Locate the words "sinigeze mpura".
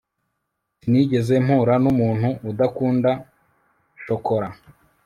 0.77-1.75